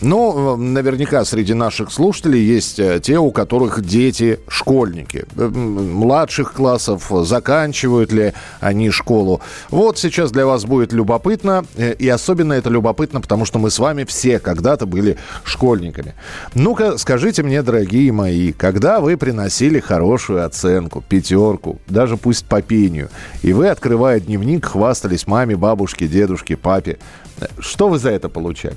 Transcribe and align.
Ну, 0.00 0.56
наверняка 0.56 1.24
среди 1.24 1.52
наших 1.52 1.92
слушателей 1.92 2.42
есть 2.42 2.78
э, 2.78 3.00
те, 3.02 3.18
у 3.18 3.30
которых 3.30 3.84
дети 3.84 4.40
школьники. 4.48 5.26
Э, 5.36 5.48
Младших 5.48 6.54
классов, 6.54 7.10
заканчивают 7.26 8.10
ли 8.10 8.32
они 8.60 8.90
школу. 8.90 9.42
Вот 9.70 9.98
сейчас 9.98 10.32
для 10.32 10.46
вас 10.46 10.64
будет 10.64 10.94
любопытно. 10.94 11.64
э, 11.76 11.92
И 11.98 12.08
особенно 12.08 12.54
это 12.54 12.70
любопытно, 12.70 13.20
потому 13.20 13.44
что 13.44 13.58
мы 13.58 13.70
с 13.70 13.78
вами 13.78 14.04
все 14.04 14.38
когда-то 14.38 14.86
были 14.86 15.18
школьниками. 15.44 16.14
Ну-ка, 16.54 16.96
скажите 16.96 17.42
мне, 17.42 17.62
дорогие 17.62 18.10
мои, 18.10 18.52
когда 18.52 19.00
вы 19.00 19.18
приносили 19.18 19.80
хорошую 19.80 20.46
оценку, 20.46 21.04
пятерку, 21.06 21.78
даже 21.88 22.16
пусть 22.16 22.46
по 22.46 22.62
пению, 22.62 23.10
и 23.42 23.52
вы, 23.52 23.68
открывая 23.68 24.18
дневник, 24.18 24.64
хвастались 24.64 25.26
маме, 25.26 25.56
бабушке, 25.56 26.08
дедушке, 26.08 26.56
папе, 26.56 26.98
э, 27.38 27.46
что 27.58 27.88
вы 27.88 27.98
за 27.98 28.10
это 28.10 28.30
получали? 28.30 28.76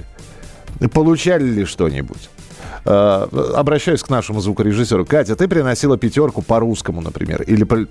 Получали 0.93 1.43
ли 1.43 1.65
что-нибудь? 1.65 2.29
Э, 2.85 3.27
Обращаюсь 3.55 4.03
к 4.03 4.09
нашему 4.09 4.41
звукорежиссеру. 4.41 5.05
Катя, 5.05 5.35
ты 5.35 5.47
приносила 5.47 5.97
пятерку 5.97 6.41
по 6.41 6.59
русскому, 6.59 7.01
например, 7.01 7.41
или 7.43 7.63
по, 7.63 7.85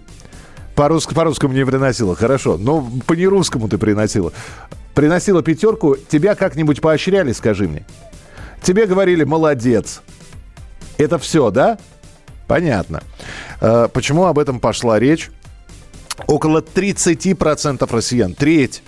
по, 0.74 0.88
рус- 0.88 1.12
по 1.12 1.24
русскому 1.24 1.54
не 1.54 1.64
приносила, 1.64 2.14
хорошо, 2.14 2.56
но 2.58 2.86
по 3.06 3.14
нерусскому 3.14 3.68
ты 3.68 3.78
приносила. 3.78 4.32
Приносила 4.94 5.42
пятерку, 5.42 5.96
тебя 5.96 6.34
как-нибудь 6.34 6.80
поощряли, 6.80 7.32
скажи 7.32 7.66
мне? 7.68 7.86
Тебе 8.62 8.86
говорили 8.86 9.24
«молодец». 9.24 10.02
Это 10.98 11.18
все, 11.18 11.50
да? 11.50 11.78
Понятно. 12.46 13.02
Э, 13.60 13.88
Почему 13.92 14.26
об 14.26 14.38
этом 14.38 14.60
пошла 14.60 14.98
речь? 14.98 15.30
Около 16.26 16.60
30% 16.60 17.88
россиян, 17.90 18.34
треть, 18.34 18.82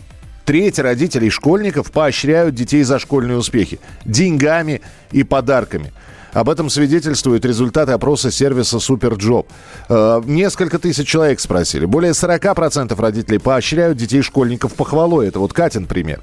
треть 0.45 0.79
родителей 0.79 1.31
школьников 1.31 1.91
поощряют 1.91 2.55
детей 2.55 2.83
за 2.83 2.99
школьные 2.99 3.39
успехи 3.39 3.81
деньгами 4.05 4.81
и 5.13 5.23
подарками. 5.23 5.93
Об 6.33 6.51
этом 6.51 6.69
свидетельствуют 6.69 7.45
результаты 7.45 7.93
опроса 7.93 8.33
сервиса 8.33 8.81
SuperJob. 8.81 9.49
Э, 9.89 10.21
Несколько 10.25 10.81
тысяч 10.81 11.07
человек 11.07 11.39
спросили. 11.39 11.85
Более 11.85 12.11
40% 12.11 13.01
родителей 13.01 13.39
поощряют 13.39 13.99
детей 13.99 14.21
школьников 14.21 14.75
похвалой. 14.75 15.29
Это 15.29 15.39
вот 15.39 15.53
Катин 15.53 15.87
пример. 15.87 16.21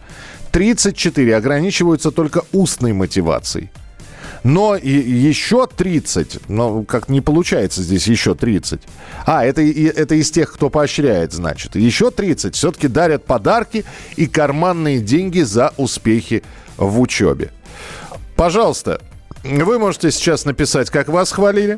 34 0.52 1.34
ограничиваются 1.34 2.12
только 2.12 2.42
устной 2.52 2.92
мотивацией. 2.92 3.72
Но 4.44 4.76
и 4.76 4.90
еще 4.90 5.68
30, 5.68 6.50
но 6.50 6.84
как 6.84 7.10
не 7.10 7.22
получается 7.22 7.84
здесь 7.84 8.08
еще 8.08 8.34
30. 8.34 8.82
А, 9.26 9.46
это, 9.46 9.62
и- 9.62 9.84
это 9.84 10.16
из 10.16 10.32
тех, 10.32 10.52
кто 10.52 10.70
поощряет, 10.72 11.32
значит. 11.32 11.76
Еще 11.76 12.10
30 12.10 12.56
все-таки 12.56 12.88
дарят 12.88 13.26
подарки 13.26 13.86
и 14.16 14.26
карманные 14.26 15.00
деньги 15.00 15.42
за 15.42 15.74
успехи 15.78 16.42
в 16.78 17.00
учебе. 17.00 17.52
Пожалуйста, 18.36 19.00
вы 19.44 19.78
можете 19.78 20.10
сейчас 20.10 20.46
написать, 20.46 20.90
как 20.90 21.10
вас 21.10 21.32
хвалили. 21.32 21.78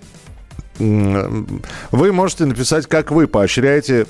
Вы 0.79 2.13
можете 2.13 2.45
написать, 2.45 2.87
как 2.87 3.11
вы 3.11 3.27
поощряете 3.27 4.07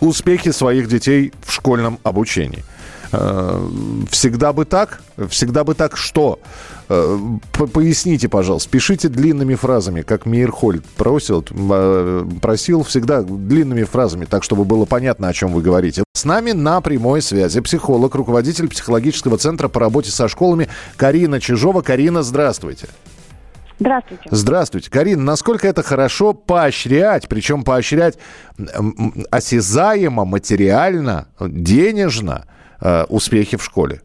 успехи 0.00 0.50
своих 0.50 0.88
детей 0.88 1.32
в 1.44 1.52
школьном 1.52 1.98
обучении. 2.02 2.64
Э, 3.12 3.68
Всегда 4.10 4.52
бы 4.52 4.64
так? 4.64 5.00
Всегда 5.28 5.64
бы 5.64 5.74
так 5.74 5.96
что? 5.96 6.38
Э, 6.88 7.18
Поясните, 7.52 8.28
пожалуйста. 8.28 8.70
Пишите 8.70 9.08
длинными 9.08 9.54
фразами, 9.54 10.02
как 10.02 10.26
Мейерхольд 10.26 10.84
просил, 10.96 11.44
э, 11.50 12.26
просил 12.40 12.82
всегда 12.82 13.22
длинными 13.22 13.84
фразами, 13.84 14.24
так, 14.24 14.44
чтобы 14.44 14.64
было 14.64 14.84
понятно, 14.84 15.28
о 15.28 15.32
чем 15.32 15.52
вы 15.52 15.62
говорите. 15.62 16.04
С 16.14 16.24
нами 16.24 16.52
на 16.52 16.80
прямой 16.80 17.22
связи 17.22 17.60
психолог, 17.60 18.14
руководитель 18.14 18.68
психологического 18.68 19.38
центра 19.38 19.68
по 19.68 19.80
работе 19.80 20.10
со 20.10 20.28
школами 20.28 20.68
Карина 20.96 21.40
Чижова. 21.40 21.82
Карина, 21.82 22.22
здравствуйте. 22.22 22.88
Здравствуйте. 23.78 24.22
Здравствуйте. 24.30 24.90
Карина, 24.90 25.22
насколько 25.22 25.66
это 25.66 25.82
хорошо 25.82 26.32
поощрять, 26.32 27.28
причем 27.28 27.64
поощрять 27.64 28.16
осязаемо, 29.30 30.24
материально, 30.24 31.26
денежно 31.40 32.46
э, 32.80 33.04
успехи 33.08 33.56
в 33.56 33.64
школе? 33.64 34.00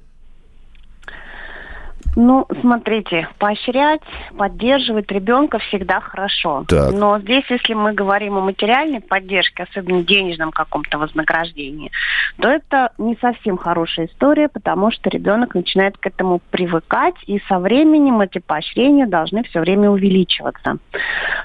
Ну, 2.15 2.47
смотрите, 2.61 3.29
поощрять, 3.37 4.01
поддерживать 4.37 5.11
ребенка 5.11 5.59
всегда 5.59 5.99
хорошо. 5.99 6.65
Так. 6.67 6.91
Но 6.93 7.19
здесь, 7.19 7.45
если 7.49 7.73
мы 7.73 7.93
говорим 7.93 8.37
о 8.37 8.41
материальной 8.41 8.99
поддержке, 8.99 9.63
особенно 9.63 10.03
денежном 10.03 10.51
каком-то 10.51 10.97
вознаграждении, 10.97 11.91
то 12.37 12.49
это 12.49 12.91
не 12.97 13.15
совсем 13.21 13.57
хорошая 13.57 14.07
история, 14.07 14.49
потому 14.49 14.91
что 14.91 15.09
ребенок 15.09 15.55
начинает 15.55 15.97
к 15.97 16.07
этому 16.07 16.41
привыкать, 16.51 17.15
и 17.27 17.39
со 17.47 17.59
временем 17.59 18.21
эти 18.21 18.39
поощрения 18.39 19.05
должны 19.05 19.43
все 19.43 19.59
время 19.59 19.89
увеличиваться. 19.89 20.77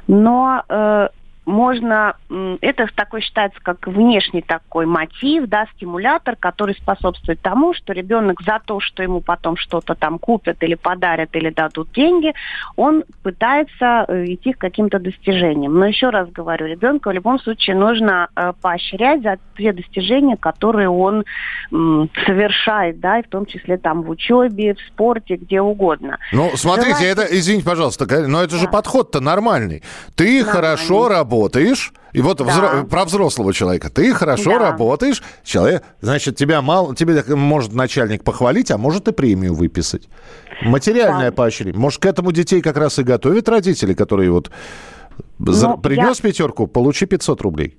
Но 0.06 0.62
э, 0.69 1.09
можно, 1.47 2.16
это 2.60 2.87
такой 2.94 3.21
считается 3.21 3.59
как 3.62 3.87
внешний 3.87 4.43
такой 4.43 4.87
мотив, 4.87 5.47
да, 5.47 5.66
стимулятор, 5.77 6.37
который 6.37 6.75
способствует 6.75 7.41
тому, 7.41 7.75
что 7.75 7.93
ребенок 7.93 8.41
за 8.43 8.60
то, 8.65 8.81
что 8.81 9.03
ему 9.03 9.21
потом 9.21 9.56
что-то 9.56 9.94
там 9.94 10.19
купят 10.19 10.62
или 10.62 10.75
подарят 10.75 11.31
или 11.37 11.50
дадут 11.50 11.93
деньги, 11.93 12.32
он 12.77 13.05
пытается 13.22 14.05
э, 14.09 14.25
идти 14.27 14.53
к 14.53 14.59
каким-то 14.59 14.99
достижениям. 14.99 15.78
Но 15.78 15.87
еще 15.87 16.10
раз 16.10 16.28
говорю, 16.31 16.66
ребенка 16.66 17.09
в 17.09 17.12
любом 17.12 17.38
случае 17.38 17.76
нужно 17.76 18.28
э, 18.37 18.53
поощрять 18.61 19.22
за 19.22 19.38
те 19.56 19.72
достижения, 19.72 20.37
которые 20.37 20.88
он 20.88 21.25
совершает, 22.26 23.00
да, 23.00 23.19
и 23.19 23.22
в 23.22 23.28
том 23.28 23.47
числе 23.47 23.76
там 23.76 24.03
в 24.03 24.11
учебе, 24.11 24.75
в 24.75 24.81
спорте, 24.93 25.37
где 25.37 25.61
угодно. 25.61 26.19
Ну, 26.32 26.50
смотрите, 26.56 26.91
Желательно- 26.99 27.22
это, 27.25 27.38
извините, 27.38 27.65
пожалуйста, 27.66 28.06
но 28.28 28.43
это 28.43 28.56
же 28.56 28.66
Да. 28.66 28.71
подход-то 28.72 29.21
нормальный. 29.21 29.82
Ты 30.16 30.38
Нормальный. 30.44 30.53
хорошо 30.53 31.09
работаешь, 31.09 31.34
и 32.12 32.21
вот 32.21 32.39
Да. 32.39 32.45
взро- 32.45 32.87
про 32.89 33.05
взрослого 33.05 33.53
человека. 33.53 33.91
Ты 33.91 34.12
хорошо 34.15 34.59
Да. 34.59 34.71
работаешь, 34.71 35.22
человек, 35.43 35.83
значит, 36.00 36.37
тебя 36.37 36.62
мало, 36.62 36.95
тебе 36.95 37.22
может 37.34 37.75
начальник 37.75 38.22
похвалить, 38.25 38.71
а 38.71 38.78
может 38.78 39.09
и 39.09 39.12
премию 39.12 39.55
выписать. 39.55 40.09
Материальное 40.62 41.31
Да. 41.31 41.37
поощрение. 41.37 41.75
Может, 41.78 42.00
к 42.00 42.06
этому 42.06 42.33
детей 42.33 42.61
как 42.62 42.77
раз 42.77 42.99
и 42.99 43.03
готовят 43.03 43.49
родители, 43.49 43.94
которые 43.94 44.31
вот 44.31 44.50
за- 45.39 45.69
Ну, 45.71 45.78
принес 45.78 46.21
пятерку, 46.21 46.67
получи 46.67 47.06
500 47.06 47.41
рублей. 47.43 47.77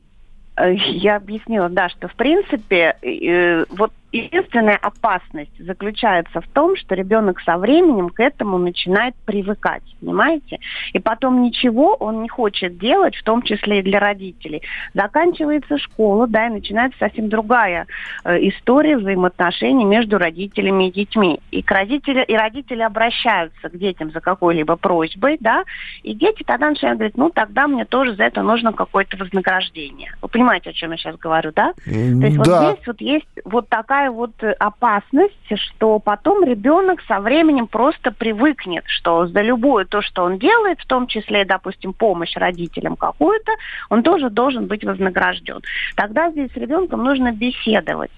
Э, 0.57 0.73
Я 0.73 1.17
объяснила, 1.17 1.67
да, 1.69 1.89
что 1.89 2.07
в 2.07 2.15
принципе 2.15 2.95
э, 3.01 3.65
вот 3.69 3.91
единственная 4.17 4.77
опасность 4.77 5.51
заключается 5.59 6.41
в 6.41 6.47
том, 6.49 6.75
что 6.75 6.95
ребенок 6.95 7.39
со 7.41 7.57
временем 7.57 8.09
к 8.09 8.19
этому 8.19 8.57
начинает 8.57 9.15
привыкать, 9.25 9.83
понимаете? 9.99 10.59
И 10.93 10.99
потом 10.99 11.41
ничего 11.41 11.95
он 11.95 12.21
не 12.21 12.29
хочет 12.29 12.77
делать, 12.77 13.15
в 13.15 13.23
том 13.23 13.41
числе 13.41 13.79
и 13.79 13.83
для 13.83 13.99
родителей. 13.99 14.61
Заканчивается 14.93 15.77
школа, 15.77 16.27
да, 16.27 16.47
и 16.47 16.51
начинается 16.51 16.97
совсем 16.99 17.29
другая 17.29 17.87
э, 18.23 18.37
история 18.47 18.97
взаимоотношений 18.97 19.85
между 19.85 20.17
родителями 20.17 20.89
и 20.89 20.91
детьми. 20.91 21.39
И 21.51 21.61
к 21.61 21.71
родители, 21.71 22.23
и 22.23 22.35
родители 22.35 22.81
обращаются 22.81 23.69
к 23.69 23.77
детям 23.77 24.11
за 24.11 24.21
какой-либо 24.21 24.75
просьбой, 24.75 25.37
да, 25.39 25.63
и 26.03 26.13
дети 26.13 26.43
тогда 26.45 26.69
начинают 26.69 26.99
говорить, 26.99 27.17
ну 27.17 27.29
тогда 27.29 27.67
мне 27.67 27.85
тоже 27.85 28.15
за 28.15 28.23
это 28.23 28.41
нужно 28.41 28.73
какое-то 28.73 29.17
вознаграждение. 29.17 30.11
Вы 30.21 30.27
понимаете, 30.27 30.69
о 30.69 30.73
чем 30.73 30.91
я 30.91 30.97
сейчас 30.97 31.17
говорю, 31.17 31.51
да? 31.55 31.73
То 31.85 31.91
есть 31.91 32.37
вот 32.37 32.47
да. 32.47 32.71
здесь 32.71 32.87
вот 32.87 33.01
есть 33.01 33.27
вот 33.43 33.69
такая 33.69 34.04
вот 34.11 34.31
э, 34.43 34.51
опасность, 34.51 35.35
что 35.55 35.99
потом 35.99 36.43
ребенок 36.43 37.01
со 37.07 37.19
временем 37.19 37.67
просто 37.67 38.11
привыкнет, 38.11 38.83
что 38.87 39.27
за 39.27 39.41
любое 39.41 39.85
то, 39.85 40.01
что 40.01 40.23
он 40.23 40.39
делает, 40.39 40.79
в 40.79 40.85
том 40.85 41.07
числе, 41.07 41.45
допустим, 41.45 41.93
помощь 41.93 42.35
родителям 42.35 42.95
какую-то, 42.95 43.51
он 43.89 44.03
тоже 44.03 44.29
должен 44.29 44.67
быть 44.67 44.83
вознагражден. 44.83 45.61
Тогда 45.95 46.29
здесь 46.31 46.51
с 46.51 46.55
ребенком 46.55 47.03
нужно 47.03 47.31
беседовать. 47.31 48.11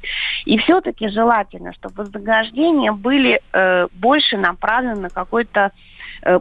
И 0.45 0.57
все-таки 0.59 1.09
желательно, 1.09 1.73
чтобы 1.73 2.03
вознаграждения 2.03 2.91
были 2.91 3.41
э, 3.53 3.87
больше 3.93 4.37
направлены 4.37 5.01
на 5.01 5.09
какой-то 5.09 5.59
э, 5.59 5.71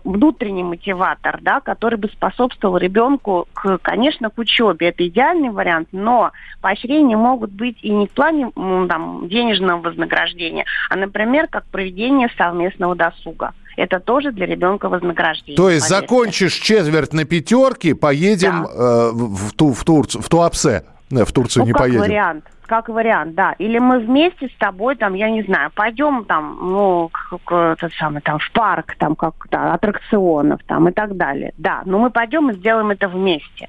внутренний 0.05 0.65
мотиватор, 0.65 1.39
да, 1.43 1.61
который 1.61 1.99
бы 1.99 2.09
способствовал 2.09 2.77
ребенку, 2.77 3.47
к, 3.55 3.79
конечно, 3.83 4.31
к 4.31 4.39
учебе. 4.39 4.89
Это 4.89 5.07
идеальный 5.07 5.51
вариант, 5.51 5.89
но 5.93 6.33
поощрения 6.61 7.17
могут 7.17 7.51
быть 7.51 7.79
и 7.83 7.91
не 7.91 8.07
в 8.07 8.11
плане 8.11 8.51
там, 8.55 9.29
денежного 9.29 9.81
вознаграждения, 9.81 10.65
а, 10.91 10.97
например, 10.97 11.47
как 11.49 11.65
проведение 11.67 12.29
совместного 12.37 12.95
досуга. 12.95 13.53
Это 13.77 14.01
тоже 14.01 14.33
для 14.33 14.47
ребенка 14.47 14.89
вознаграждение. 14.89 15.57
То 15.57 15.69
есть 15.69 15.89
поверьте. 15.89 16.07
закончишь 16.09 16.55
четверть 16.55 17.13
на 17.13 17.25
пятерке, 17.25 17.95
поедем 17.95 18.63
Да. 18.65 18.71
э, 18.73 19.11
в, 19.13 19.49
в 19.49 19.53
ту, 19.53 19.73
в, 19.73 19.85
Турцию, 19.85 20.23
в 20.23 20.29
Туапсе. 20.29 20.85
в 21.11 21.33
Турцию 21.33 21.63
ну, 21.63 21.67
не 21.67 21.73
как 21.73 21.83
поедем. 21.83 22.01
вариант 22.01 22.45
как 22.67 22.89
вариант, 22.89 23.35
да. 23.35 23.53
Или 23.59 23.79
мы 23.79 24.01
вместе 24.01 24.49
с 24.49 24.59
тобой, 24.59 24.97
там, 24.97 25.15
я 25.15 25.31
не 25.31 25.43
знаю, 25.43 25.71
пойдем 25.75 26.25
там, 26.25 26.59
ну, 26.61 27.11
к, 27.45 27.77
тот 27.81 27.93
самый, 27.99 28.21
там, 28.23 28.39
в 28.39 28.53
парк, 28.53 28.95
там, 28.99 29.17
как 29.17 29.35
то 29.49 29.75
аттракционов, 29.75 30.61
там, 30.67 30.89
и 30.89 30.93
так 30.93 31.17
далее. 31.17 31.53
Да, 31.57 31.83
но 31.85 31.99
мы 31.99 32.11
пойдем 32.11 32.51
и 32.51 32.55
сделаем 32.55 32.91
это 32.91 33.09
вместе. 33.09 33.69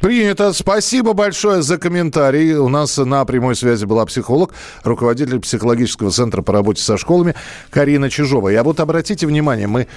Принято. 0.00 0.52
Спасибо 0.52 1.14
большое 1.14 1.62
за 1.62 1.78
комментарий. 1.78 2.54
У 2.54 2.68
нас 2.68 2.98
на 2.98 3.24
прямой 3.24 3.56
связи 3.56 3.86
была 3.86 4.04
психолог, 4.04 4.52
руководитель 4.84 5.40
психологического 5.40 6.10
центра 6.10 6.42
по 6.42 6.52
работе 6.52 6.82
со 6.82 6.98
школами 6.98 7.34
Карина 7.70 8.10
Чижова. 8.10 8.50
И 8.50 8.58
вот 8.58 8.78
обратите 8.78 9.26
внимание, 9.26 9.66
мы 9.66 9.88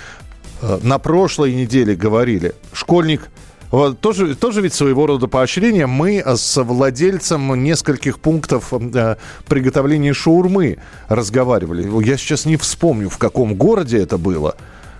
э, 0.61 0.79
на 0.83 0.99
прошлой 0.99 1.53
неделе 1.53 1.95
говорили, 1.95 2.53
школьник 2.73 3.29
вот, 3.71 3.99
тоже, 3.99 4.35
тоже 4.35 4.61
ведь 4.61 4.73
своего 4.73 5.05
рода 5.05 5.27
поощрение. 5.27 5.85
Мы 5.85 6.23
с 6.25 6.61
владельцем 6.61 7.63
нескольких 7.63 8.19
пунктов 8.19 8.73
э, 8.73 9.15
приготовления 9.47 10.13
шаурмы 10.13 10.77
разговаривали. 11.07 11.87
Я 12.05 12.17
сейчас 12.17 12.45
не 12.45 12.57
вспомню, 12.57 13.09
в 13.09 13.17
каком 13.17 13.55
городе 13.55 13.99
это 13.99 14.17
было. 14.17 14.55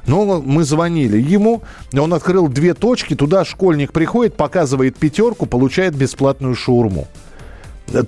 Но 0.06 0.42
мы 0.42 0.64
звонили 0.64 1.20
ему, 1.20 1.64
он 1.94 2.14
открыл 2.14 2.48
две 2.48 2.74
точки, 2.74 3.16
туда 3.16 3.44
школьник 3.44 3.92
приходит, 3.92 4.36
показывает 4.36 4.98
пятерку, 4.98 5.46
получает 5.46 5.96
бесплатную 5.96 6.56
шаурму. 6.56 7.08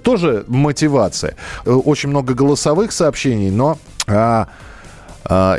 Тоже 0.03 0.45
мотивация. 0.47 1.35
Э, 1.65 1.71
очень 1.71 2.09
много 2.09 2.33
голосовых 2.33 2.91
сообщений, 2.91 3.49
но... 3.49 3.79
А, 4.07 4.47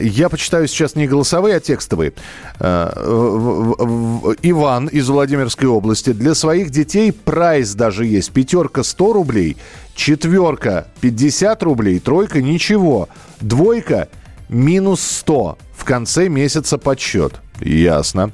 я 0.00 0.28
почитаю 0.28 0.68
сейчас 0.68 0.96
не 0.96 1.06
голосовые, 1.06 1.56
а 1.56 1.60
текстовые. 1.60 2.12
А, 2.58 2.92
Иван 4.42 4.88
из 4.88 5.08
Владимирской 5.08 5.68
области. 5.68 6.12
Для 6.12 6.34
своих 6.34 6.70
детей 6.70 7.12
прайс 7.12 7.74
даже 7.74 8.04
есть. 8.04 8.32
Пятерка 8.32 8.82
100 8.82 9.12
рублей, 9.12 9.56
четверка 9.94 10.88
50 11.00 11.62
рублей, 11.62 12.00
тройка 12.00 12.42
ничего, 12.42 13.08
двойка 13.40 14.08
минус 14.48 15.00
100. 15.00 15.58
В 15.76 15.84
конце 15.84 16.28
месяца 16.28 16.76
подсчет. 16.78 17.40
Ясно. 17.60 18.30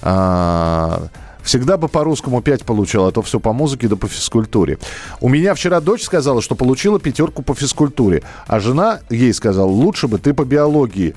А, 0.00 1.08
Всегда 1.48 1.78
бы 1.78 1.88
по 1.88 2.04
русскому 2.04 2.42
5 2.42 2.66
получил, 2.66 3.06
а 3.06 3.10
то 3.10 3.22
все 3.22 3.40
по 3.40 3.54
музыке 3.54 3.88
да 3.88 3.96
по 3.96 4.06
физкультуре. 4.06 4.76
У 5.18 5.30
меня 5.30 5.54
вчера 5.54 5.80
дочь 5.80 6.02
сказала, 6.02 6.42
что 6.42 6.54
получила 6.54 7.00
пятерку 7.00 7.42
по 7.42 7.54
физкультуре, 7.54 8.22
а 8.46 8.60
жена 8.60 9.00
ей 9.08 9.32
сказала, 9.32 9.66
лучше 9.66 10.08
бы 10.08 10.18
ты 10.18 10.34
по 10.34 10.44
биологии. 10.44 11.14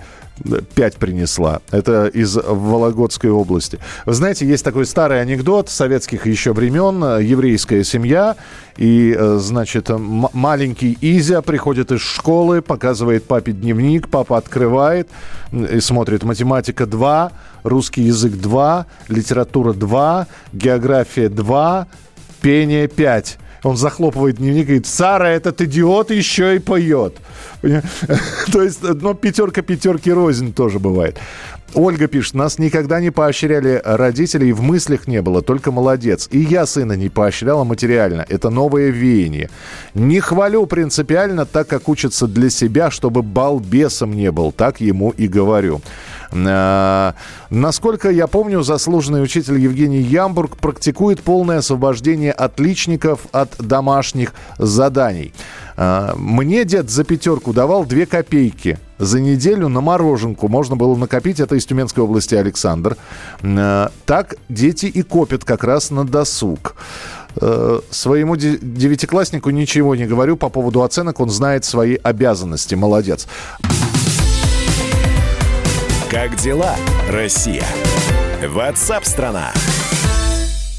5 0.75 0.95
принесла. 0.97 1.61
Это 1.71 2.07
из 2.07 2.35
Вологодской 2.35 3.29
области. 3.29 3.79
Вы 4.05 4.13
знаете, 4.13 4.45
есть 4.45 4.63
такой 4.63 4.85
старый 4.85 5.21
анекдот 5.21 5.69
советских 5.69 6.25
еще 6.25 6.53
времен. 6.53 7.19
Еврейская 7.19 7.83
семья. 7.83 8.35
И, 8.77 9.15
э, 9.17 9.37
значит, 9.39 9.89
маленький 9.89 10.97
Изя 11.01 11.41
приходит 11.41 11.91
из 11.91 12.01
школы, 12.01 12.61
показывает 12.61 13.25
папе 13.25 13.51
дневник. 13.51 14.09
Папа 14.09 14.37
открывает 14.37 15.09
и 15.51 15.79
смотрит. 15.79 16.23
Математика 16.23 16.85
2, 16.85 17.31
русский 17.63 18.03
язык 18.03 18.33
2, 18.33 18.85
литература 19.09 19.73
2, 19.73 20.27
география 20.53 21.29
2, 21.29 21.87
пение 22.41 22.87
5. 22.87 23.37
Он 23.63 23.77
захлопывает 23.77 24.37
дневник 24.37 24.63
и 24.63 24.65
говорит, 24.65 24.87
Сара, 24.87 25.29
этот 25.29 25.61
идиот 25.61 26.11
еще 26.11 26.55
и 26.55 26.59
поет. 26.59 27.15
То 27.61 28.63
есть, 28.63 28.81
ну, 28.81 29.13
пятерка 29.13 29.61
пятерки 29.61 30.11
рознь 30.11 30.53
тоже 30.53 30.79
бывает. 30.79 31.19
Ольга 31.73 32.07
пишет, 32.07 32.33
нас 32.33 32.59
никогда 32.59 32.99
не 32.99 33.11
поощряли 33.11 33.81
родители, 33.83 34.47
и 34.47 34.51
в 34.51 34.61
мыслях 34.61 35.07
не 35.07 35.21
было, 35.21 35.41
только 35.41 35.71
молодец. 35.71 36.27
И 36.31 36.39
я 36.39 36.65
сына 36.65 36.93
не 36.93 37.09
поощряла 37.09 37.63
материально. 37.63 38.25
Это 38.27 38.49
новое 38.49 38.89
веяние. 38.89 39.49
Не 39.93 40.19
хвалю 40.19 40.65
принципиально, 40.65 41.45
так 41.45 41.67
как 41.67 41.87
учится 41.87 42.27
для 42.27 42.49
себя, 42.49 42.91
чтобы 42.91 43.21
балбесом 43.21 44.13
не 44.13 44.31
был. 44.31 44.51
Так 44.51 44.81
ему 44.81 45.11
и 45.11 45.27
говорю. 45.27 45.81
А, 46.33 47.15
насколько 47.49 48.09
я 48.09 48.27
помню, 48.27 48.63
заслуженный 48.63 49.23
учитель 49.23 49.57
Евгений 49.57 50.01
Ямбург 50.01 50.57
практикует 50.57 51.21
полное 51.21 51.59
освобождение 51.59 52.31
отличников 52.31 53.21
от 53.31 53.55
домашних 53.59 54.33
заданий. 54.57 55.33
А, 55.77 56.15
мне 56.17 56.65
дед 56.65 56.89
за 56.89 57.03
пятерку 57.03 57.53
давал 57.53 57.85
две 57.85 58.05
копейки. 58.05 58.77
За 59.01 59.19
неделю 59.19 59.67
на 59.67 59.81
мороженку 59.81 60.47
можно 60.47 60.75
было 60.75 60.95
накопить. 60.95 61.39
Это 61.39 61.55
из 61.55 61.65
Тюменской 61.65 62.03
области 62.03 62.35
Александр. 62.35 62.97
А, 63.41 63.91
так 64.05 64.35
дети 64.47 64.85
и 64.85 65.01
копят 65.01 65.43
как 65.43 65.63
раз 65.63 65.89
на 65.91 66.05
досуг 66.05 66.75
своему 67.91 68.35
девятикласснику 68.35 69.51
ничего 69.51 69.95
не 69.95 70.05
говорю 70.05 70.35
по 70.35 70.49
поводу 70.49 70.83
оценок. 70.83 71.21
Он 71.21 71.29
знает 71.29 71.63
свои 71.63 71.95
обязанности. 71.95 72.75
Молодец. 72.75 73.25
Как 76.09 76.35
дела, 76.35 76.75
Россия? 77.09 77.63
Ватсап-страна! 78.45 79.53
страна 79.53 80.00